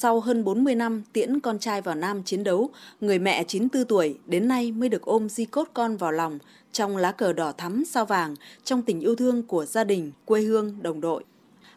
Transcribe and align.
Sau 0.00 0.20
hơn 0.20 0.44
40 0.44 0.74
năm 0.74 1.02
tiễn 1.12 1.40
con 1.40 1.58
trai 1.58 1.80
vào 1.80 1.94
Nam 1.94 2.22
chiến 2.22 2.44
đấu, 2.44 2.70
người 3.00 3.18
mẹ 3.18 3.44
94 3.44 3.84
tuổi 3.88 4.18
đến 4.26 4.48
nay 4.48 4.72
mới 4.72 4.88
được 4.88 5.02
ôm 5.02 5.28
di 5.28 5.44
cốt 5.44 5.68
con 5.74 5.96
vào 5.96 6.12
lòng 6.12 6.38
trong 6.72 6.96
lá 6.96 7.12
cờ 7.12 7.32
đỏ 7.32 7.52
thắm 7.52 7.84
sao 7.84 8.04
vàng 8.04 8.34
trong 8.64 8.82
tình 8.82 9.00
yêu 9.00 9.16
thương 9.16 9.42
của 9.42 9.64
gia 9.64 9.84
đình, 9.84 10.12
quê 10.24 10.40
hương, 10.40 10.76
đồng 10.82 11.00
đội. 11.00 11.24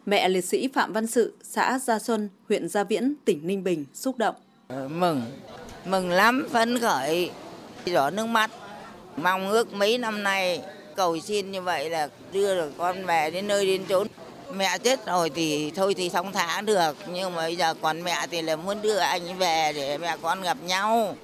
Mẹ 0.06 0.28
liệt 0.28 0.44
sĩ 0.44 0.68
Phạm 0.68 0.92
Văn 0.92 1.06
Sự, 1.06 1.34
xã 1.42 1.78
Gia 1.78 1.98
Xuân, 1.98 2.28
huyện 2.48 2.68
Gia 2.68 2.84
Viễn, 2.84 3.14
tỉnh 3.24 3.46
Ninh 3.46 3.64
Bình 3.64 3.84
xúc 3.94 4.18
động. 4.18 4.34
Ờ, 4.68 4.88
mừng, 4.88 5.22
mừng 5.86 6.10
lắm, 6.10 6.48
phấn 6.50 6.78
khởi, 6.78 7.30
đỏ 7.92 8.10
nước 8.10 8.26
mắt. 8.26 8.50
Mong 9.16 9.50
ước 9.50 9.72
mấy 9.72 9.98
năm 9.98 10.22
nay 10.22 10.62
cầu 10.96 11.18
xin 11.18 11.50
như 11.50 11.62
vậy 11.62 11.90
là 11.90 12.08
đưa 12.32 12.54
được 12.54 12.72
con 12.78 13.06
về 13.06 13.30
đến 13.30 13.46
nơi 13.46 13.66
đến 13.66 13.82
chốn 13.88 14.06
mẹ 14.56 14.78
chết 14.78 15.06
rồi 15.06 15.30
thì 15.30 15.72
thôi 15.76 15.94
thì 15.94 16.08
thông 16.08 16.32
thả 16.32 16.60
được 16.60 16.96
nhưng 17.12 17.34
mà 17.34 17.42
bây 17.42 17.56
giờ 17.56 17.74
còn 17.82 18.02
mẹ 18.02 18.26
thì 18.30 18.42
là 18.42 18.56
muốn 18.56 18.82
đưa 18.82 18.98
anh 18.98 19.38
về 19.38 19.72
để 19.74 19.98
mẹ 19.98 20.16
con 20.22 20.42
gặp 20.42 20.56
nhau 20.66 21.14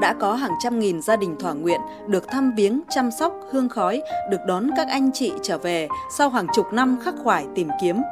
đã 0.00 0.14
có 0.20 0.34
hàng 0.34 0.54
trăm 0.62 0.78
nghìn 0.78 1.02
gia 1.02 1.16
đình 1.16 1.36
thỏa 1.40 1.52
nguyện 1.52 1.80
được 2.06 2.28
thăm 2.28 2.54
viếng, 2.56 2.80
chăm 2.90 3.10
sóc, 3.10 3.32
hương 3.52 3.68
khói, 3.68 4.02
được 4.30 4.40
đón 4.46 4.70
các 4.76 4.88
anh 4.88 5.10
chị 5.14 5.32
trở 5.42 5.58
về 5.58 5.88
sau 6.16 6.30
hàng 6.30 6.46
chục 6.54 6.66
năm 6.72 6.98
khắc 7.04 7.14
khoải 7.24 7.46
tìm 7.54 7.68
kiếm. 7.80 8.02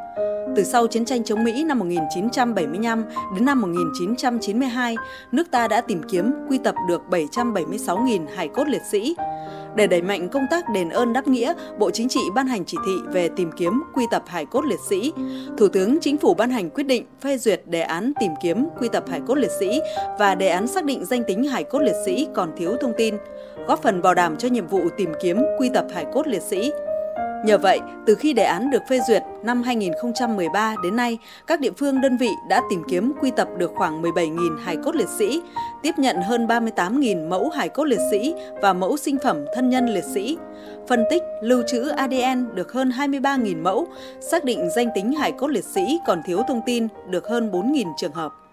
Từ 0.57 0.65
sau 0.65 0.87
chiến 0.87 1.05
tranh 1.05 1.25
chống 1.25 1.45
Mỹ 1.45 1.65
năm 1.65 1.79
1975 1.79 3.05
đến 3.35 3.45
năm 3.45 3.61
1992, 3.61 4.97
nước 5.33 5.51
ta 5.51 5.69
đã 5.69 5.81
tìm 5.81 6.03
kiếm 6.11 6.33
quy 6.49 6.59
tập 6.59 6.75
được 6.89 7.03
776.000 7.11 8.27
hải 8.37 8.49
cốt 8.49 8.69
liệt 8.69 8.83
sĩ. 8.91 9.17
Để 9.75 9.87
đẩy 9.87 10.03
mạnh 10.03 10.29
công 10.29 10.47
tác 10.51 10.65
đền 10.69 10.89
ơn 10.89 11.13
đáp 11.13 11.29
nghĩa, 11.29 11.55
Bộ 11.79 11.91
Chính 11.91 12.09
trị 12.09 12.21
ban 12.35 12.47
hành 12.47 12.65
chỉ 12.65 12.77
thị 12.87 12.93
về 13.13 13.29
tìm 13.37 13.51
kiếm 13.57 13.83
quy 13.95 14.05
tập 14.11 14.23
hải 14.27 14.47
cốt 14.47 14.65
liệt 14.65 14.81
sĩ. 14.89 15.13
Thủ 15.59 15.69
tướng 15.69 15.99
Chính 16.01 16.17
phủ 16.17 16.35
ban 16.35 16.51
hành 16.51 16.71
quyết 16.71 16.85
định 16.85 17.07
phê 17.21 17.39
duyệt 17.39 17.63
đề 17.67 17.81
án 17.81 18.13
tìm 18.21 18.33
kiếm 18.43 18.69
quy 18.81 18.89
tập 18.89 19.05
hải 19.11 19.21
cốt 19.27 19.35
liệt 19.35 19.51
sĩ 19.61 19.81
và 20.19 20.35
đề 20.35 20.49
án 20.49 20.67
xác 20.67 20.85
định 20.85 21.05
danh 21.05 21.23
tính 21.25 21.45
hải 21.45 21.65
cốt 21.65 21.79
liệt 21.79 21.97
sĩ 22.07 22.29
còn 22.35 22.53
thiếu 22.57 22.77
thông 22.81 22.93
tin, 22.97 23.15
góp 23.67 23.83
phần 23.83 24.03
bảo 24.03 24.15
đảm 24.15 24.37
cho 24.37 24.49
nhiệm 24.49 24.67
vụ 24.67 24.81
tìm 24.97 25.13
kiếm 25.23 25.43
quy 25.59 25.71
tập 25.75 25.87
hải 25.95 26.07
cốt 26.13 26.27
liệt 26.27 26.43
sĩ. 26.43 26.73
Nhờ 27.47 27.59
vậy, 27.59 27.81
từ 28.07 28.15
khi 28.15 28.33
đề 28.33 28.43
án 28.43 28.71
được 28.71 28.83
phê 28.89 29.01
duyệt 29.09 29.23
năm 29.43 29.63
2013 29.63 30.75
đến 30.83 30.97
nay, 30.97 31.19
các 31.47 31.61
địa 31.61 31.71
phương 31.77 32.01
đơn 32.01 32.17
vị 32.17 32.31
đã 32.49 32.63
tìm 32.71 32.83
kiếm 32.89 33.13
quy 33.21 33.31
tập 33.31 33.49
được 33.59 33.73
khoảng 33.75 34.03
17.000 34.03 34.59
hài 34.59 34.77
cốt 34.77 34.97
liệt 34.97 35.09
sĩ, 35.19 35.43
tiếp 35.83 35.95
nhận 35.99 36.17
hơn 36.23 36.47
38.000 36.47 37.29
mẫu 37.29 37.49
hài 37.49 37.69
cốt 37.69 37.85
liệt 37.85 38.01
sĩ 38.11 38.35
và 38.63 38.73
mẫu 38.73 38.97
sinh 38.97 39.19
phẩm 39.25 39.45
thân 39.55 39.71
nhân 39.71 39.87
liệt 39.87 40.05
sĩ, 40.15 40.39
phân 40.89 41.05
tích, 41.11 41.23
lưu 41.43 41.63
trữ 41.67 41.89
ADN 41.89 42.55
được 42.55 42.73
hơn 42.73 42.91
23.000 42.91 43.63
mẫu, 43.63 43.87
xác 44.21 44.45
định 44.45 44.69
danh 44.77 44.89
tính 44.95 45.13
hài 45.13 45.33
cốt 45.33 45.47
liệt 45.47 45.65
sĩ 45.65 45.99
còn 46.07 46.23
thiếu 46.27 46.43
thông 46.49 46.61
tin 46.67 46.89
được 47.11 47.29
hơn 47.29 47.51
4.000 47.51 47.93
trường 47.97 48.13
hợp. 48.13 48.46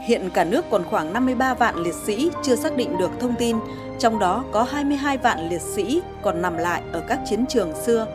Hiện 0.00 0.30
cả 0.34 0.44
nước 0.44 0.64
còn 0.70 0.84
khoảng 0.84 1.12
53 1.12 1.54
vạn 1.54 1.76
liệt 1.76 1.94
sĩ 1.94 2.30
chưa 2.42 2.56
xác 2.56 2.76
định 2.76 2.98
được 2.98 3.10
thông 3.20 3.34
tin, 3.38 3.56
trong 3.98 4.18
đó 4.18 4.44
có 4.52 4.62
22 4.62 5.18
vạn 5.18 5.48
liệt 5.48 5.60
sĩ 5.60 6.02
còn 6.22 6.42
nằm 6.42 6.56
lại 6.56 6.82
ở 6.92 7.02
các 7.08 7.20
chiến 7.24 7.44
trường 7.48 7.72
xưa. 7.86 8.06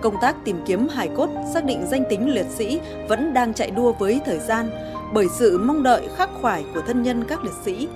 Công 0.00 0.14
tác 0.20 0.36
tìm 0.44 0.62
kiếm 0.66 0.88
hài 0.88 1.08
cốt 1.16 1.28
xác 1.54 1.64
định 1.64 1.86
danh 1.86 2.04
tính 2.10 2.34
liệt 2.34 2.46
sĩ 2.46 2.80
vẫn 3.08 3.34
đang 3.34 3.54
chạy 3.54 3.70
đua 3.70 3.92
với 3.92 4.20
thời 4.24 4.38
gian 4.38 4.70
bởi 5.12 5.26
sự 5.38 5.58
mong 5.58 5.82
đợi 5.82 6.08
khắc 6.16 6.30
khoải 6.40 6.64
của 6.74 6.80
thân 6.80 7.02
nhân 7.02 7.24
các 7.28 7.44
liệt 7.44 7.54
sĩ. 7.64 7.88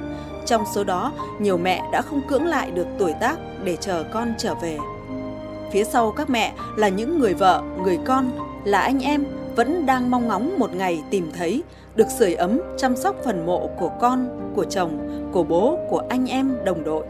Trong 0.46 0.64
số 0.74 0.84
đó, 0.84 1.12
nhiều 1.38 1.58
mẹ 1.58 1.82
đã 1.92 2.02
không 2.02 2.20
cưỡng 2.28 2.46
lại 2.46 2.70
được 2.70 2.86
tuổi 2.98 3.14
tác 3.20 3.38
để 3.64 3.76
chờ 3.76 4.04
con 4.12 4.34
trở 4.38 4.54
về. 4.54 4.78
Phía 5.72 5.84
sau 5.84 6.10
các 6.10 6.30
mẹ 6.30 6.52
là 6.76 6.88
những 6.88 7.18
người 7.18 7.34
vợ, 7.34 7.62
người 7.82 7.98
con, 8.06 8.30
là 8.64 8.80
anh 8.80 9.00
em 9.00 9.24
vẫn 9.58 9.86
đang 9.86 10.10
mong 10.10 10.28
ngóng 10.28 10.58
một 10.58 10.74
ngày 10.74 11.02
tìm 11.10 11.30
thấy 11.38 11.62
được 11.94 12.10
sưởi 12.18 12.34
ấm 12.34 12.60
chăm 12.76 12.96
sóc 12.96 13.16
phần 13.24 13.46
mộ 13.46 13.70
của 13.78 13.90
con, 14.00 14.50
của 14.56 14.64
chồng, 14.64 14.98
của 15.32 15.42
bố, 15.42 15.78
của 15.90 16.02
anh 16.08 16.26
em 16.26 16.56
đồng 16.64 16.84
đội. 16.84 17.04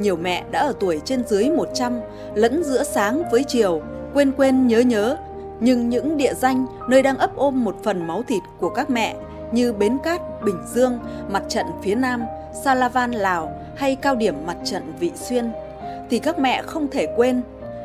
Nhiều 0.00 0.16
mẹ 0.16 0.44
đã 0.50 0.60
ở 0.60 0.72
tuổi 0.80 1.00
trên 1.04 1.24
dưới 1.26 1.50
100, 1.50 2.00
lẫn 2.34 2.64
giữa 2.64 2.82
sáng 2.84 3.22
với 3.30 3.44
chiều, 3.44 3.82
quên 4.14 4.32
quên 4.32 4.66
nhớ 4.66 4.80
nhớ, 4.80 5.16
nhưng 5.60 5.88
những 5.88 6.16
địa 6.16 6.34
danh 6.34 6.66
nơi 6.88 7.02
đang 7.02 7.18
ấp 7.18 7.36
ôm 7.36 7.64
một 7.64 7.76
phần 7.82 8.06
máu 8.06 8.22
thịt 8.28 8.42
của 8.58 8.70
các 8.70 8.90
mẹ 8.90 9.16
như 9.52 9.72
Bến 9.72 9.98
Cát, 10.04 10.20
Bình 10.44 10.58
Dương, 10.66 10.98
mặt 11.30 11.42
trận 11.48 11.66
phía 11.82 11.94
Nam, 11.94 12.24
Salavan 12.64 13.12
Lào 13.12 13.52
hay 13.76 13.96
cao 13.96 14.14
điểm 14.14 14.34
mặt 14.46 14.56
trận 14.64 14.82
Vị 14.98 15.12
Xuyên 15.14 15.52
thì 16.10 16.18
các 16.18 16.38
mẹ 16.38 16.62
không 16.62 16.88
thể 16.90 17.06
quên 17.16 17.42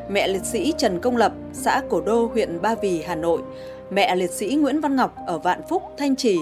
mẹ 0.09 0.27
liệt 0.27 0.45
sĩ 0.45 0.73
Trần 0.77 1.00
Công 1.00 1.17
Lập, 1.17 1.31
xã 1.53 1.81
Cổ 1.89 2.01
Đô, 2.01 2.25
huyện 2.25 2.62
Ba 2.62 2.75
Vì, 2.75 3.01
Hà 3.01 3.16
Nội 3.16 3.41
mẹ 3.90 4.16
liệt 4.16 4.31
sĩ 4.31 4.56
Nguyễn 4.56 4.81
Văn 4.81 4.96
Ngọc 4.96 5.16
ở 5.28 5.38
Vạn 5.38 5.62
Phúc, 5.69 5.84
Thanh 5.97 6.16
Trì 6.16 6.38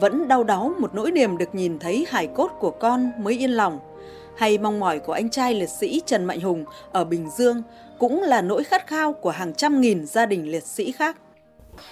vẫn 0.00 0.28
đau 0.28 0.44
đáu 0.44 0.72
một 0.78 0.94
nỗi 0.94 1.10
niềm 1.10 1.38
được 1.38 1.54
nhìn 1.54 1.78
thấy 1.78 2.06
hài 2.08 2.26
cốt 2.26 2.50
của 2.60 2.70
con 2.70 3.10
mới 3.18 3.42
yên 3.42 3.50
lòng. 3.50 3.78
Hay 4.36 4.58
mong 4.58 4.80
mỏi 4.80 4.98
của 4.98 5.12
anh 5.12 5.30
trai 5.30 5.54
liệt 5.54 5.68
sĩ 5.68 6.02
Trần 6.06 6.24
Mạnh 6.24 6.40
Hùng 6.40 6.64
ở 6.92 7.04
Bình 7.04 7.30
Dương 7.30 7.62
cũng 7.98 8.22
là 8.22 8.42
nỗi 8.42 8.64
khát 8.64 8.86
khao 8.86 9.12
của 9.12 9.30
hàng 9.30 9.54
trăm 9.54 9.80
nghìn 9.80 10.06
gia 10.06 10.26
đình 10.26 10.52
liệt 10.52 10.62
sĩ 10.62 10.92
khác. 10.92 11.16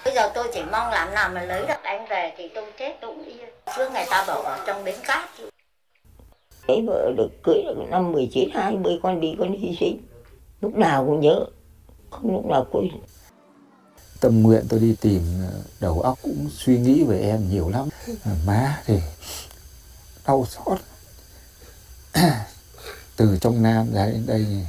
Bây 0.04 0.14
giờ 0.14 0.30
tôi 0.34 0.48
chỉ 0.54 0.60
mong 0.72 0.90
làm 0.90 1.14
nào 1.14 1.30
mà 1.34 1.42
lấy 1.42 1.66
được 1.66 1.82
anh 1.82 2.06
về 2.10 2.32
thì 2.36 2.48
tôi 2.54 2.64
chết 2.78 2.96
tôi 3.00 3.14
cũng 3.14 3.24
yên. 3.24 3.48
Trước 3.76 3.90
ngày 3.92 4.06
ta 4.10 4.24
bảo 4.28 4.42
ở 4.42 4.58
trong 4.66 4.84
bến 4.84 4.94
cát. 5.06 5.30
Lấy 6.66 6.82
vợ 6.86 7.12
được 7.16 7.28
cưới 7.42 7.62
được 7.66 7.76
năm 7.90 8.12
19, 8.12 8.48
20 8.54 9.00
con 9.02 9.20
đi 9.20 9.34
con 9.38 9.52
hy 9.52 9.76
sinh. 9.80 9.98
Lúc 10.60 10.74
nào 10.74 11.04
cũng 11.06 11.20
nhớ, 11.20 11.44
không 12.10 12.32
lúc 12.32 12.46
nào 12.46 12.66
quên 12.72 12.88
tâm 14.22 14.42
nguyện 14.42 14.66
tôi 14.68 14.80
đi 14.80 14.94
tìm 15.00 15.22
ờ, 15.52 15.60
đầu 15.80 16.00
óc 16.00 16.18
cũng 16.22 16.50
suy 16.58 16.78
nghĩ 16.78 17.04
về 17.04 17.20
em 17.20 17.50
nhiều 17.50 17.68
lắm. 17.68 17.88
Ờ, 18.24 18.30
má 18.46 18.82
thì 18.86 18.98
đau 20.26 20.46
xót. 20.50 20.78
Từ 23.16 23.38
trong 23.40 23.62
nam 23.62 23.92
ra 23.92 24.06
đến 24.06 24.26
đây 24.26 24.66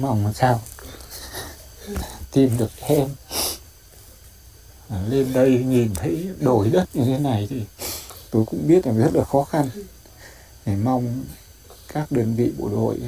mong 0.00 0.32
sao 0.34 0.60
tìm 2.32 2.58
được 2.58 2.70
em. 2.80 3.08
Ờ, 4.88 5.08
lên 5.08 5.32
đây 5.32 5.50
nhìn 5.50 5.94
thấy 5.94 6.28
đổi 6.40 6.68
đất 6.68 6.88
như 6.94 7.04
thế 7.04 7.18
này 7.18 7.46
thì 7.50 7.64
tôi 8.30 8.44
cũng 8.46 8.68
biết 8.68 8.86
là 8.86 8.92
rất 8.92 9.14
là 9.14 9.24
khó 9.24 9.44
khăn. 9.44 9.70
Để 10.66 10.76
mong 10.76 11.24
các 11.88 12.12
đơn 12.12 12.34
vị 12.34 12.52
bộ 12.58 12.68
đội 12.68 13.00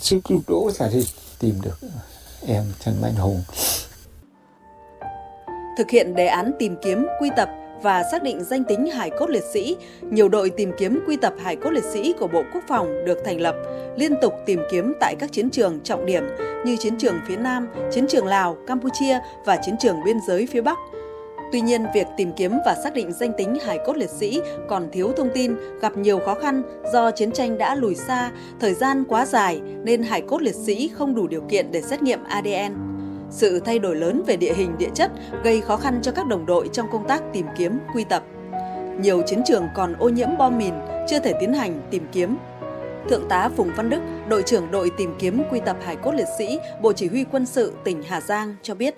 sức 0.00 0.20
giúp 0.28 0.42
đỡ 0.48 0.84
là 0.84 0.90
thì 0.92 1.06
tìm 1.38 1.60
được 1.60 1.78
em 2.46 2.72
Trần 2.84 3.00
Mạnh 3.00 3.14
Hùng 3.14 3.42
Thực 5.76 5.90
hiện 5.90 6.14
đề 6.14 6.26
án 6.26 6.52
tìm 6.58 6.76
kiếm, 6.82 7.06
quy 7.20 7.30
tập 7.36 7.48
và 7.82 8.02
xác 8.12 8.22
định 8.22 8.44
danh 8.44 8.64
tính 8.64 8.86
hải 8.86 9.10
cốt 9.10 9.30
liệt 9.30 9.44
sĩ, 9.52 9.76
nhiều 10.10 10.28
đội 10.28 10.50
tìm 10.50 10.72
kiếm 10.78 11.00
quy 11.06 11.16
tập 11.16 11.34
hải 11.42 11.56
cốt 11.56 11.70
liệt 11.70 11.84
sĩ 11.84 12.12
của 12.18 12.26
Bộ 12.26 12.42
Quốc 12.54 12.62
phòng 12.68 13.04
được 13.04 13.18
thành 13.24 13.40
lập, 13.40 13.54
liên 13.96 14.14
tục 14.22 14.34
tìm 14.46 14.60
kiếm 14.70 14.92
tại 15.00 15.14
các 15.18 15.32
chiến 15.32 15.50
trường 15.50 15.80
trọng 15.80 16.06
điểm 16.06 16.24
như 16.66 16.76
chiến 16.76 16.98
trường 16.98 17.14
phía 17.28 17.36
Nam, 17.36 17.68
chiến 17.92 18.06
trường 18.08 18.26
Lào, 18.26 18.56
Campuchia 18.66 19.18
và 19.44 19.56
chiến 19.56 19.74
trường 19.80 19.96
biên 20.04 20.16
giới 20.28 20.46
phía 20.46 20.60
Bắc. 20.60 20.78
Tuy 21.52 21.60
nhiên, 21.60 21.86
việc 21.94 22.06
tìm 22.16 22.32
kiếm 22.36 22.52
và 22.66 22.74
xác 22.84 22.94
định 22.94 23.12
danh 23.12 23.32
tính 23.38 23.58
hải 23.64 23.78
cốt 23.86 23.96
liệt 23.96 24.10
sĩ 24.10 24.40
còn 24.68 24.88
thiếu 24.92 25.12
thông 25.16 25.30
tin, 25.34 25.54
gặp 25.80 25.96
nhiều 25.96 26.18
khó 26.18 26.34
khăn 26.34 26.62
do 26.92 27.10
chiến 27.10 27.32
tranh 27.32 27.58
đã 27.58 27.74
lùi 27.74 27.94
xa, 27.94 28.30
thời 28.60 28.74
gian 28.74 29.04
quá 29.08 29.26
dài 29.26 29.60
nên 29.82 30.02
hải 30.02 30.20
cốt 30.20 30.42
liệt 30.42 30.54
sĩ 30.54 30.90
không 30.94 31.14
đủ 31.14 31.26
điều 31.26 31.42
kiện 31.48 31.72
để 31.72 31.82
xét 31.82 32.02
nghiệm 32.02 32.24
ADN. 32.24 32.93
Sự 33.36 33.60
thay 33.60 33.78
đổi 33.78 33.96
lớn 33.96 34.22
về 34.26 34.36
địa 34.36 34.54
hình 34.54 34.78
địa 34.78 34.90
chất 34.94 35.10
gây 35.44 35.60
khó 35.60 35.76
khăn 35.76 36.00
cho 36.02 36.12
các 36.12 36.26
đồng 36.26 36.46
đội 36.46 36.68
trong 36.72 36.86
công 36.92 37.08
tác 37.08 37.22
tìm 37.32 37.46
kiếm, 37.58 37.78
quy 37.94 38.04
tập. 38.04 38.24
Nhiều 39.00 39.22
chiến 39.26 39.42
trường 39.46 39.68
còn 39.74 39.94
ô 39.98 40.08
nhiễm 40.08 40.28
bom 40.38 40.58
mìn, 40.58 40.74
chưa 41.08 41.18
thể 41.18 41.32
tiến 41.40 41.52
hành 41.52 41.82
tìm 41.90 42.06
kiếm. 42.12 42.36
Thượng 43.10 43.28
tá 43.28 43.50
Phùng 43.56 43.70
Văn 43.76 43.90
Đức, 43.90 44.00
đội 44.28 44.42
trưởng 44.42 44.70
đội 44.70 44.90
tìm 44.96 45.14
kiếm 45.18 45.42
quy 45.50 45.60
tập 45.66 45.76
hải 45.82 45.96
cốt 45.96 46.12
liệt 46.12 46.28
sĩ, 46.38 46.58
Bộ 46.82 46.92
Chỉ 46.92 47.08
huy 47.08 47.24
quân 47.24 47.46
sự 47.46 47.72
tỉnh 47.84 48.02
Hà 48.02 48.20
Giang 48.20 48.56
cho 48.62 48.74
biết. 48.74 48.94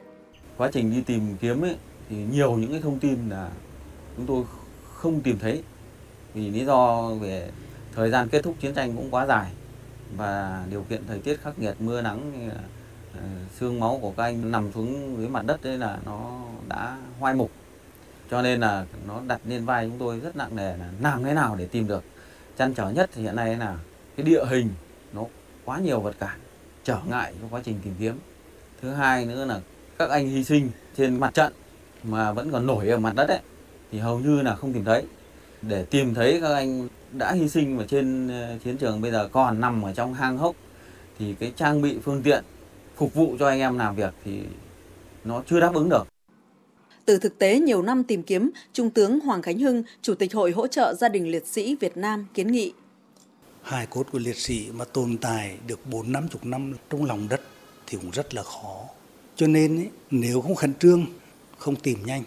Quá 0.56 0.70
trình 0.72 0.90
đi 0.90 1.02
tìm 1.06 1.36
kiếm 1.40 1.64
ấy, 1.64 1.76
thì 2.10 2.16
nhiều 2.16 2.52
những 2.52 2.70
cái 2.70 2.80
thông 2.82 2.98
tin 2.98 3.18
là 3.30 3.48
chúng 4.16 4.26
tôi 4.26 4.44
không 4.94 5.20
tìm 5.20 5.38
thấy 5.38 5.62
vì 6.34 6.50
lý 6.50 6.64
do 6.64 7.10
về 7.20 7.50
thời 7.94 8.10
gian 8.10 8.28
kết 8.28 8.42
thúc 8.42 8.54
chiến 8.60 8.74
tranh 8.74 8.92
cũng 8.96 9.10
quá 9.10 9.26
dài 9.26 9.46
và 10.16 10.62
điều 10.70 10.82
kiện 10.82 11.02
thời 11.08 11.18
tiết 11.18 11.40
khắc 11.42 11.58
nghiệt 11.58 11.74
mưa 11.78 12.02
nắng 12.02 12.50
Ờ, 13.16 13.22
xương 13.58 13.80
máu 13.80 13.98
của 14.02 14.12
các 14.16 14.22
anh 14.22 14.50
nằm 14.50 14.72
xuống 14.72 15.16
dưới 15.18 15.28
mặt 15.28 15.46
đất 15.46 15.62
đấy 15.62 15.78
là 15.78 15.98
nó 16.06 16.40
đã 16.68 16.96
hoai 17.18 17.34
mục. 17.34 17.50
Cho 18.30 18.42
nên 18.42 18.60
là 18.60 18.86
nó 19.06 19.20
đặt 19.26 19.40
lên 19.48 19.64
vai 19.64 19.86
chúng 19.86 19.98
tôi 19.98 20.20
rất 20.20 20.36
nặng 20.36 20.56
nề 20.56 20.76
là 20.76 20.90
làm 21.00 21.24
thế 21.24 21.34
nào 21.34 21.56
để 21.56 21.66
tìm 21.66 21.86
được. 21.86 22.04
Chăn 22.58 22.74
trở 22.74 22.90
nhất 22.90 23.10
thì 23.14 23.22
hiện 23.22 23.36
nay 23.36 23.56
là 23.56 23.76
cái 24.16 24.26
địa 24.26 24.44
hình 24.48 24.68
nó 25.12 25.24
quá 25.64 25.78
nhiều 25.78 26.00
vật 26.00 26.14
cản, 26.18 26.38
trở 26.84 26.98
ngại 27.08 27.34
trong 27.40 27.48
quá 27.50 27.60
trình 27.64 27.78
tìm 27.84 27.94
kiếm. 27.98 28.18
Thứ 28.82 28.92
hai 28.92 29.26
nữa 29.26 29.44
là 29.44 29.60
các 29.98 30.10
anh 30.10 30.28
hy 30.28 30.44
sinh 30.44 30.70
trên 30.96 31.20
mặt 31.20 31.34
trận 31.34 31.52
mà 32.02 32.32
vẫn 32.32 32.50
còn 32.50 32.66
nổi 32.66 32.88
ở 32.88 32.98
mặt 32.98 33.12
đất 33.16 33.28
ấy, 33.28 33.40
thì 33.92 33.98
hầu 33.98 34.18
như 34.18 34.42
là 34.42 34.54
không 34.54 34.72
tìm 34.72 34.84
thấy. 34.84 35.04
Để 35.62 35.84
tìm 35.84 36.14
thấy 36.14 36.40
các 36.40 36.54
anh 36.54 36.88
đã 37.12 37.32
hy 37.32 37.48
sinh 37.48 37.76
mà 37.76 37.84
trên 37.88 38.28
ờ, 38.28 38.58
chiến 38.64 38.76
trường 38.76 39.00
bây 39.00 39.10
giờ 39.10 39.28
còn 39.32 39.60
nằm 39.60 39.82
ở 39.82 39.92
trong 39.94 40.14
hang 40.14 40.38
hốc, 40.38 40.56
thì 41.18 41.34
cái 41.34 41.52
trang 41.56 41.82
bị 41.82 41.98
phương 42.04 42.22
tiện 42.22 42.44
phục 42.96 43.14
vụ 43.14 43.36
cho 43.38 43.48
anh 43.48 43.60
em 43.60 43.78
làm 43.78 43.96
việc 43.96 44.14
thì 44.24 44.40
nó 45.24 45.42
chưa 45.50 45.60
đáp 45.60 45.74
ứng 45.74 45.88
được. 45.88 46.06
Từ 47.04 47.18
thực 47.18 47.38
tế 47.38 47.60
nhiều 47.60 47.82
năm 47.82 48.04
tìm 48.04 48.22
kiếm, 48.22 48.50
Trung 48.72 48.90
tướng 48.90 49.20
Hoàng 49.20 49.42
Khánh 49.42 49.58
Hưng, 49.58 49.82
Chủ 50.02 50.14
tịch 50.14 50.34
Hội 50.34 50.50
hỗ 50.50 50.66
trợ 50.66 50.94
gia 50.94 51.08
đình 51.08 51.30
liệt 51.30 51.46
sĩ 51.46 51.76
Việt 51.80 51.96
Nam 51.96 52.26
kiến 52.34 52.52
nghị. 52.52 52.72
Hài 53.62 53.86
cốt 53.86 54.06
của 54.12 54.18
liệt 54.18 54.36
sĩ 54.36 54.68
mà 54.72 54.84
tồn 54.84 55.18
tại 55.18 55.56
được 55.66 55.86
4 55.90 56.12
năm 56.12 56.28
chục 56.28 56.46
năm 56.46 56.74
trong 56.90 57.04
lòng 57.04 57.28
đất 57.28 57.40
thì 57.86 57.98
cũng 58.02 58.10
rất 58.10 58.34
là 58.34 58.42
khó. 58.42 58.84
Cho 59.36 59.46
nên 59.46 59.76
ấy, 59.76 59.88
nếu 60.10 60.40
không 60.40 60.54
khẩn 60.54 60.74
trương, 60.74 61.06
không 61.58 61.76
tìm 61.76 61.98
nhanh 62.06 62.22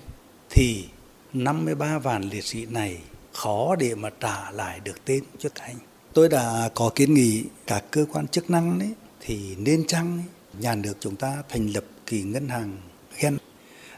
thì 0.49 0.85
53 1.33 1.99
vạn 1.99 2.23
liệt 2.23 2.43
sĩ 2.43 2.65
này 2.65 2.97
khó 3.33 3.75
để 3.75 3.95
mà 3.95 4.09
trả 4.19 4.51
lại 4.51 4.79
được 4.83 5.05
tên 5.05 5.23
cho 5.39 5.49
thành. 5.55 5.75
Tôi 6.13 6.29
đã 6.29 6.69
có 6.73 6.91
kiến 6.95 7.13
nghị 7.13 7.43
các 7.67 7.83
cơ 7.91 8.05
quan 8.13 8.27
chức 8.27 8.49
năng 8.49 8.79
ấy, 8.79 8.93
thì 9.19 9.55
nên 9.55 9.87
chăng 9.87 10.17
ấy, 10.17 10.25
nhà 10.59 10.75
nước 10.75 10.93
chúng 10.99 11.15
ta 11.15 11.43
thành 11.49 11.67
lập 11.67 11.83
kỳ 12.05 12.23
ngân 12.23 12.49
hàng 12.49 12.77
gen. 13.21 13.37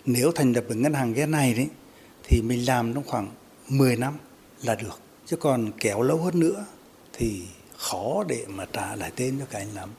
Nếu 0.06 0.32
thành 0.32 0.54
lập 0.54 0.64
được 0.70 0.76
ngân 0.76 0.94
hàng 0.94 1.14
gen 1.14 1.32
này 1.32 1.54
đấy 1.54 1.68
thì 2.24 2.42
mình 2.42 2.66
làm 2.66 2.94
trong 2.94 3.04
khoảng 3.08 3.30
10 3.70 3.96
năm 3.96 4.14
là 4.64 4.76
được. 4.76 5.00
Chứ 5.26 5.38
còn 5.38 5.72
kéo 5.80 6.02
lâu 6.02 6.18
hơn 6.18 6.40
nữa 6.40 6.66
thì 7.14 7.42
khó 7.78 8.24
để 8.28 8.46
mà 8.48 8.66
trả 8.74 8.96
lại 8.96 9.12
tên 9.16 9.36
cho 9.40 9.46
các 9.46 9.60
anh 9.60 9.76
lắm. 9.76 9.90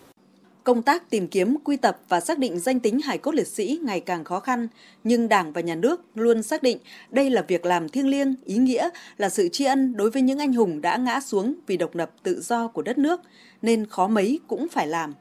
Công 0.64 0.82
tác 0.82 1.10
tìm 1.10 1.28
kiếm, 1.28 1.56
quy 1.64 1.76
tập 1.76 2.00
và 2.08 2.20
xác 2.20 2.38
định 2.38 2.58
danh 2.58 2.81
tính 2.81 3.00
hải 3.00 3.19
cốt 3.19 3.34
liệt 3.34 3.46
sĩ 3.46 3.81
ngày 3.82 4.00
càng 4.00 4.25
khó 4.25 4.40
khăn, 4.40 4.69
nhưng 5.04 5.28
Đảng 5.28 5.52
và 5.52 5.60
Nhà 5.60 5.75
nước 5.75 6.00
luôn 6.14 6.43
xác 6.43 6.62
định 6.62 6.78
đây 7.10 7.31
là 7.31 7.43
việc 7.49 7.64
làm 7.64 7.88
thiêng 7.88 8.08
liêng, 8.08 8.34
ý 8.44 8.56
nghĩa, 8.56 8.88
là 9.16 9.28
sự 9.28 9.49
tri 9.52 9.64
ân 9.64 9.96
đối 9.96 10.10
với 10.10 10.22
những 10.22 10.38
anh 10.38 10.52
hùng 10.52 10.81
đã 10.81 10.96
ngã 10.96 11.20
xuống 11.20 11.54
vì 11.66 11.76
độc 11.76 11.94
lập 11.94 12.10
tự 12.22 12.40
do 12.40 12.69
của 12.69 12.82
đất 12.82 12.99
nước, 12.99 13.20
nên 13.62 13.87
khó 13.87 14.08
mấy 14.08 14.40
cũng 14.46 14.69
phải 14.69 14.87
làm. 14.87 15.14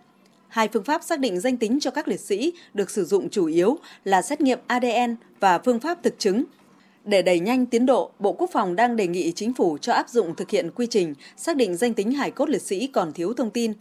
Hai 0.51 0.67
phương 0.73 0.83
pháp 0.83 1.03
xác 1.03 1.19
định 1.19 1.39
danh 1.39 1.57
tính 1.57 1.79
cho 1.81 1.91
các 1.91 2.07
liệt 2.07 2.19
sĩ 2.19 2.53
được 2.73 2.89
sử 2.89 3.05
dụng 3.05 3.29
chủ 3.29 3.45
yếu 3.45 3.77
là 4.03 4.21
xét 4.21 4.41
nghiệm 4.41 4.59
ADN 4.67 5.15
và 5.39 5.59
phương 5.59 5.79
pháp 5.79 6.03
thực 6.03 6.19
chứng. 6.19 6.43
Để 7.05 7.21
đẩy 7.21 7.39
nhanh 7.39 7.65
tiến 7.65 7.85
độ, 7.85 8.11
Bộ 8.19 8.33
Quốc 8.33 8.49
phòng 8.53 8.75
đang 8.75 8.95
đề 8.95 9.07
nghị 9.07 9.31
chính 9.31 9.53
phủ 9.53 9.77
cho 9.81 9.93
áp 9.93 10.09
dụng 10.09 10.35
thực 10.35 10.49
hiện 10.49 10.71
quy 10.75 10.87
trình 10.87 11.13
xác 11.37 11.55
định 11.55 11.75
danh 11.75 11.93
tính 11.93 12.11
hải 12.11 12.31
cốt 12.31 12.49
liệt 12.49 12.61
sĩ 12.61 12.87
còn 12.87 13.13
thiếu 13.13 13.33
thông 13.33 13.49
tin 13.49 13.73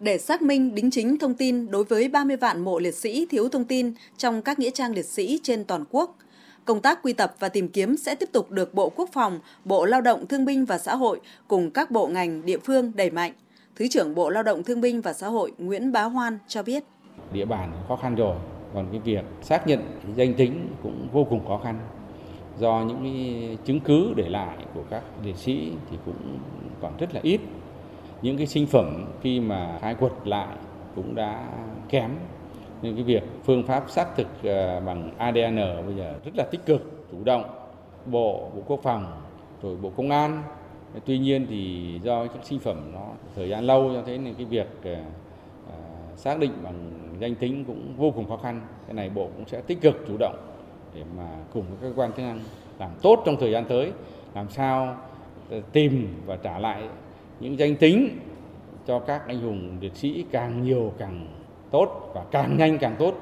để 0.00 0.18
xác 0.18 0.42
minh 0.42 0.74
đính 0.74 0.90
chính 0.90 1.18
thông 1.18 1.34
tin 1.34 1.70
đối 1.70 1.84
với 1.84 2.08
30 2.08 2.36
vạn 2.36 2.64
mộ 2.64 2.78
liệt 2.78 2.94
sĩ 2.94 3.26
thiếu 3.30 3.48
thông 3.48 3.64
tin 3.64 3.92
trong 4.16 4.42
các 4.42 4.58
nghĩa 4.58 4.70
trang 4.70 4.94
liệt 4.94 5.06
sĩ 5.06 5.40
trên 5.42 5.64
toàn 5.64 5.84
quốc. 5.90 6.18
Công 6.64 6.80
tác 6.80 7.02
quy 7.02 7.12
tập 7.12 7.34
và 7.38 7.48
tìm 7.48 7.68
kiếm 7.68 7.96
sẽ 7.96 8.14
tiếp 8.14 8.28
tục 8.32 8.50
được 8.50 8.74
Bộ 8.74 8.88
Quốc 8.96 9.08
phòng, 9.12 9.40
Bộ 9.64 9.84
Lao 9.84 10.00
động 10.00 10.26
Thương 10.26 10.44
binh 10.44 10.64
và 10.64 10.78
Xã 10.78 10.94
hội 10.94 11.20
cùng 11.48 11.70
các 11.70 11.90
bộ 11.90 12.06
ngành 12.06 12.46
địa 12.46 12.58
phương 12.58 12.92
đẩy 12.94 13.10
mạnh. 13.10 13.32
Thứ 13.78 13.88
trưởng 13.88 14.14
Bộ 14.14 14.30
Lao 14.30 14.42
động 14.42 14.62
Thương 14.62 14.80
binh 14.80 15.00
và 15.00 15.12
Xã 15.12 15.28
hội 15.28 15.52
Nguyễn 15.58 15.92
Bá 15.92 16.02
Hoan 16.02 16.38
cho 16.48 16.62
biết. 16.62 16.84
Địa 17.32 17.44
bàn 17.44 17.72
khó 17.88 17.96
khăn 17.96 18.14
rồi, 18.14 18.36
còn 18.74 18.86
cái 18.90 19.00
việc 19.00 19.24
xác 19.42 19.66
nhận 19.66 19.80
danh 20.16 20.34
tính 20.34 20.68
cũng 20.82 21.08
vô 21.12 21.24
cùng 21.24 21.46
khó 21.48 21.60
khăn. 21.64 21.78
Do 22.58 22.84
những 22.88 23.02
cái 23.02 23.58
chứng 23.64 23.80
cứ 23.80 24.12
để 24.16 24.28
lại 24.28 24.56
của 24.74 24.82
các 24.90 25.02
liệt 25.24 25.36
sĩ 25.36 25.72
thì 25.90 25.96
cũng 26.04 26.38
còn 26.80 26.92
rất 26.98 27.14
là 27.14 27.20
ít. 27.22 27.40
Những 28.22 28.36
cái 28.36 28.46
sinh 28.46 28.66
phẩm 28.66 29.04
khi 29.22 29.40
mà 29.40 29.78
khai 29.80 29.94
quật 29.94 30.12
lại 30.24 30.56
cũng 30.94 31.14
đã 31.14 31.48
kém. 31.88 32.10
Nên 32.82 32.94
cái 32.94 33.04
việc 33.04 33.22
phương 33.44 33.62
pháp 33.62 33.90
xác 33.90 34.16
thực 34.16 34.26
ờ, 34.42 34.80
bằng 34.80 35.10
ADN 35.18 35.56
bây 35.86 35.94
giờ 35.96 36.14
rất 36.24 36.32
là 36.36 36.44
tích 36.50 36.66
cực, 36.66 37.06
chủ 37.12 37.24
động. 37.24 37.44
Bộ, 38.06 38.50
Bộ 38.54 38.62
Quốc 38.66 38.80
phòng, 38.82 39.22
rồi 39.62 39.76
Bộ 39.76 39.92
Công 39.96 40.10
an 40.10 40.42
tuy 41.04 41.18
nhiên 41.18 41.46
thì 41.50 41.90
do 42.02 42.26
các 42.26 42.44
sinh 42.44 42.58
phẩm 42.58 42.90
nó 42.92 43.06
thời 43.36 43.48
gian 43.48 43.64
lâu 43.64 43.90
cho 43.94 44.02
thế 44.06 44.18
nên 44.18 44.34
cái 44.34 44.44
việc 44.46 44.66
ờ, 44.84 44.94
ờ, 45.70 45.76
xác 46.16 46.38
định 46.38 46.52
bằng 46.62 46.90
danh 47.20 47.34
tính 47.34 47.64
cũng 47.64 47.94
vô 47.96 48.10
cùng 48.10 48.28
khó 48.28 48.36
khăn. 48.36 48.60
Cái 48.86 48.94
này 48.94 49.10
bộ 49.10 49.28
cũng 49.36 49.46
sẽ 49.46 49.60
tích 49.60 49.80
cực 49.80 50.04
chủ 50.08 50.16
động 50.18 50.36
để 50.94 51.02
mà 51.16 51.28
cùng 51.52 51.62
với 51.62 51.76
các 51.80 51.88
cơ 51.96 52.02
quan 52.02 52.12
chức 52.12 52.24
năng 52.24 52.40
làm 52.78 52.90
tốt 53.02 53.22
trong 53.26 53.36
thời 53.40 53.50
gian 53.50 53.64
tới, 53.64 53.92
làm 54.34 54.50
sao 54.50 54.96
ờ, 55.50 55.60
tìm 55.72 56.08
và 56.26 56.36
trả 56.36 56.58
lại 56.58 56.88
những 57.40 57.58
danh 57.58 57.76
tính 57.76 58.08
cho 58.86 58.98
các 58.98 59.22
anh 59.26 59.40
hùng 59.40 59.78
liệt 59.80 59.96
sĩ 59.96 60.24
càng 60.30 60.62
nhiều 60.62 60.92
càng 60.98 61.26
tốt 61.70 62.10
và 62.14 62.24
càng 62.30 62.56
nhanh 62.56 62.78
càng 62.78 62.96
tốt. 62.98 63.14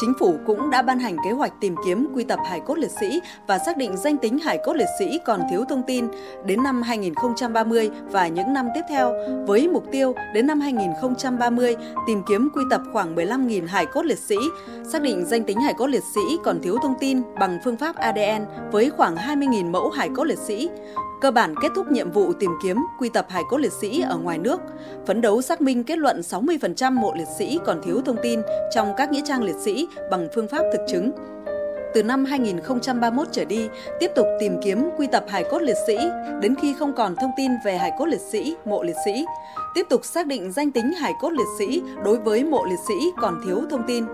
Chính 0.00 0.14
phủ 0.18 0.38
cũng 0.46 0.70
đã 0.70 0.82
ban 0.82 0.98
hành 0.98 1.16
kế 1.24 1.30
hoạch 1.30 1.52
tìm 1.60 1.74
kiếm 1.84 2.06
quy 2.14 2.24
tập 2.24 2.38
hải 2.46 2.60
cốt 2.60 2.78
liệt 2.78 2.90
sĩ 3.00 3.20
và 3.46 3.58
xác 3.58 3.76
định 3.76 3.96
danh 3.96 4.16
tính 4.16 4.38
hải 4.38 4.58
cốt 4.64 4.72
liệt 4.76 4.88
sĩ 4.98 5.18
còn 5.26 5.40
thiếu 5.50 5.64
thông 5.68 5.82
tin 5.86 6.08
đến 6.44 6.62
năm 6.62 6.82
2030 6.82 7.90
và 8.10 8.28
những 8.28 8.52
năm 8.52 8.68
tiếp 8.74 8.80
theo 8.88 9.12
với 9.46 9.68
mục 9.68 9.84
tiêu 9.92 10.14
đến 10.34 10.46
năm 10.46 10.60
2030 10.60 11.76
tìm 12.06 12.22
kiếm 12.28 12.48
quy 12.54 12.62
tập 12.70 12.80
khoảng 12.92 13.14
15.000 13.14 13.66
hải 13.66 13.86
cốt 13.86 14.04
liệt 14.04 14.18
sĩ, 14.18 14.36
xác 14.92 15.02
định 15.02 15.24
danh 15.24 15.44
tính 15.44 15.60
hải 15.60 15.74
cốt 15.74 15.86
liệt 15.86 16.04
sĩ 16.14 16.20
còn 16.44 16.60
thiếu 16.62 16.76
thông 16.82 16.94
tin 17.00 17.22
bằng 17.40 17.58
phương 17.64 17.76
pháp 17.76 17.96
ADN 17.96 18.44
với 18.72 18.90
khoảng 18.90 19.16
20.000 19.16 19.70
mẫu 19.70 19.90
hải 19.90 20.08
cốt 20.16 20.24
liệt 20.24 20.38
sĩ, 20.38 20.68
cơ 21.20 21.30
bản 21.30 21.54
kết 21.62 21.68
thúc 21.74 21.92
nhiệm 21.92 22.10
vụ 22.10 22.32
tìm 22.32 22.50
kiếm 22.62 22.76
quy 22.98 23.08
tập 23.08 23.26
hải 23.28 23.42
cốt 23.50 23.56
liệt 23.58 23.72
sĩ 23.72 24.00
ở 24.00 24.16
ngoài 24.16 24.38
nước, 24.38 24.60
phấn 25.06 25.20
đấu 25.20 25.42
xác 25.42 25.60
minh 25.60 25.84
kết 25.84 25.98
luận 25.98 26.20
60% 26.20 26.92
mộ 26.92 27.14
liệt 27.14 27.28
sĩ 27.38 27.58
còn 27.66 27.80
thiếu 27.82 28.00
thông 28.04 28.16
tin 28.22 28.40
trong 28.74 28.94
các 28.96 29.10
nghĩa 29.10 29.22
trang 29.24 29.42
liệt 29.42 29.56
sĩ 29.64 29.87
bằng 30.10 30.28
phương 30.34 30.48
pháp 30.48 30.62
thực 30.72 30.80
chứng. 30.88 31.10
Từ 31.94 32.02
năm 32.02 32.24
2031 32.24 33.28
trở 33.32 33.44
đi, 33.44 33.68
tiếp 34.00 34.10
tục 34.14 34.26
tìm 34.40 34.60
kiếm 34.62 34.90
quy 34.98 35.06
tập 35.06 35.24
hải 35.28 35.44
cốt 35.50 35.62
liệt 35.62 35.76
sĩ 35.86 35.96
đến 36.40 36.54
khi 36.62 36.74
không 36.78 36.92
còn 36.92 37.16
thông 37.16 37.30
tin 37.36 37.52
về 37.64 37.76
hải 37.76 37.92
cốt 37.98 38.06
liệt 38.06 38.20
sĩ, 38.20 38.56
mộ 38.64 38.82
liệt 38.82 38.96
sĩ. 39.04 39.24
Tiếp 39.74 39.86
tục 39.90 40.04
xác 40.04 40.26
định 40.26 40.52
danh 40.52 40.70
tính 40.70 40.92
hải 40.92 41.12
cốt 41.20 41.30
liệt 41.30 41.46
sĩ 41.58 41.82
đối 42.04 42.18
với 42.18 42.44
mộ 42.44 42.64
liệt 42.64 42.78
sĩ 42.88 42.94
còn 43.20 43.40
thiếu 43.44 43.62
thông 43.70 43.82
tin. 43.86 44.04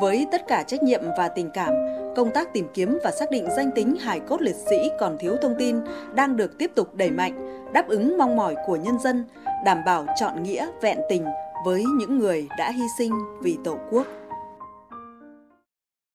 Với 0.00 0.26
tất 0.32 0.48
cả 0.48 0.62
trách 0.62 0.82
nhiệm 0.82 1.00
và 1.18 1.28
tình 1.28 1.50
cảm, 1.54 1.74
công 2.16 2.30
tác 2.30 2.52
tìm 2.52 2.68
kiếm 2.74 2.98
và 3.04 3.10
xác 3.10 3.30
định 3.30 3.48
danh 3.56 3.70
tính 3.70 3.96
hải 4.00 4.20
cốt 4.20 4.40
liệt 4.40 4.56
sĩ 4.70 4.90
còn 5.00 5.16
thiếu 5.18 5.36
thông 5.42 5.54
tin 5.58 5.76
đang 6.14 6.36
được 6.36 6.58
tiếp 6.58 6.70
tục 6.74 6.94
đẩy 6.94 7.10
mạnh, 7.10 7.64
đáp 7.72 7.88
ứng 7.88 8.18
mong 8.18 8.36
mỏi 8.36 8.54
của 8.66 8.76
nhân 8.76 8.98
dân, 9.04 9.24
đảm 9.64 9.78
bảo 9.86 10.06
trọn 10.20 10.42
nghĩa 10.42 10.66
vẹn 10.82 10.98
tình 11.08 11.24
với 11.64 11.84
những 11.98 12.18
người 12.18 12.48
đã 12.58 12.70
hy 12.70 12.84
sinh 12.98 13.12
vì 13.42 13.58
Tổ 13.64 13.78
quốc. 13.90 14.06